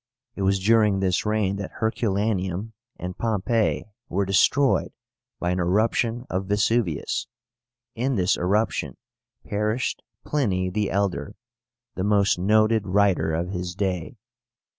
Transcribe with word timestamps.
It 0.33 0.41
was 0.41 0.57
during 0.59 0.99
this 0.99 1.27
reign 1.27 1.57
that 1.57 1.73
HERCULANEUM 1.73 2.73
and 2.97 3.17
POMPEII 3.19 3.85
were 4.09 4.25
destroyed 4.25 4.91
by 5.39 5.51
an 5.51 5.59
eruption 5.59 6.25
of 6.27 6.47
Vesuvius. 6.47 7.27
In 7.93 8.15
this 8.15 8.35
eruption 8.35 8.97
perished 9.45 10.01
PLINY 10.25 10.71
THE 10.71 10.89
ELDER, 10.89 11.35
the 11.93 12.03
most 12.03 12.39
noted 12.39 12.87
writer 12.87 13.31
of 13.31 13.49
his 13.49 13.75
day. 13.75 14.17